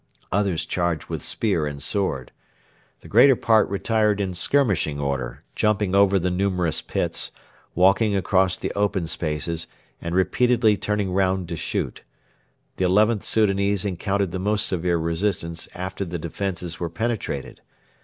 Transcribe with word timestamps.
Others 0.31 0.65
charged 0.65 1.09
with 1.09 1.21
spear 1.21 1.67
and 1.67 1.79
sword. 1.79 2.31
The 3.01 3.07
greater 3.07 3.35
part 3.35 3.69
retired 3.69 4.19
in 4.19 4.33
skirmishing 4.33 4.99
order, 4.99 5.43
jumping 5.55 5.93
over 5.93 6.17
the 6.17 6.31
numerous 6.31 6.81
pits, 6.81 7.31
walking 7.75 8.15
across 8.15 8.57
the 8.57 8.71
open 8.73 9.05
spaces, 9.05 9.67
and 10.01 10.15
repeatedly 10.15 10.75
turning 10.75 11.11
round 11.13 11.47
to 11.49 11.55
shoot. 11.55 12.01
The 12.77 12.85
XIth 12.89 13.21
Soudanese 13.23 13.85
encountered 13.85 14.31
the 14.31 14.39
most 14.39 14.65
severe 14.65 14.97
resistance 14.97 15.69
after 15.75 16.03
the 16.03 16.17
defences 16.17 16.79
were 16.79 16.89
penetrated. 16.89 17.61